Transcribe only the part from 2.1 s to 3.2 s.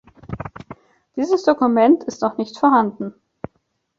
noch nicht vorhanden.